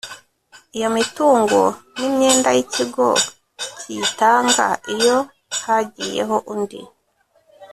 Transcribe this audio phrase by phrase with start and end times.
[0.77, 1.59] iyo mitungo
[1.99, 3.07] n imyenda y ikigo
[3.79, 5.17] kiyitanga iyo
[5.63, 6.81] hagiyeho undi